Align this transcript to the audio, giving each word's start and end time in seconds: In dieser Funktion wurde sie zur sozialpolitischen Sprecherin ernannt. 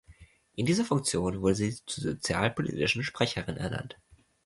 In 0.55 0.65
dieser 0.65 0.83
Funktion 0.83 1.43
wurde 1.43 1.53
sie 1.53 1.75
zur 1.85 2.01
sozialpolitischen 2.03 3.03
Sprecherin 3.03 3.57
ernannt. 3.57 3.99